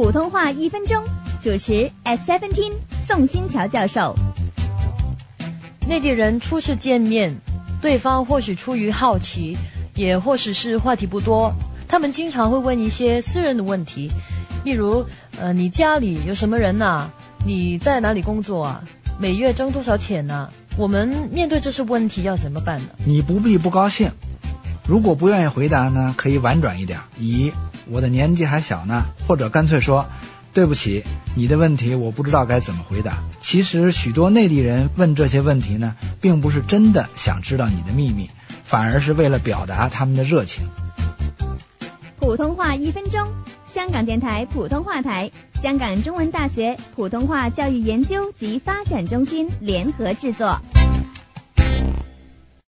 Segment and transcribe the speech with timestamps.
[0.00, 1.04] 普通话一分钟，
[1.42, 2.72] 主持 S Seventeen
[3.06, 4.14] 宋新桥教授。
[5.86, 7.36] 内地人初次见面，
[7.82, 9.58] 对方或许出于好奇，
[9.94, 11.52] 也或许是话题不多，
[11.86, 14.10] 他们经常会问一些私人的问题，
[14.64, 15.04] 例如，
[15.38, 17.06] 呃，你家里有什么人呐？
[17.44, 18.82] 你在哪里工作啊？
[19.18, 20.48] 每月挣多少钱呢？
[20.78, 22.88] 我们面对这些问题要怎么办呢？
[23.04, 24.10] 你不必不高兴，
[24.90, 27.52] 如果不愿意回答呢，可以婉转一点，以
[27.88, 30.04] 我的年纪还小呢，或者干脆说，
[30.52, 31.04] 对不起，
[31.36, 33.18] 你的问题我不知道该怎么回答。
[33.40, 38.28] 其实许多内地人问这些问题呢，并不是真的想知道你的秘密，
[38.64, 40.64] 反而是为了表达他们的热情。
[42.18, 43.28] 普通话一分钟，
[43.72, 45.30] 香港电台普通话台、
[45.62, 50.60] 香港中文大学普通话教育研究及发展中心联合制作。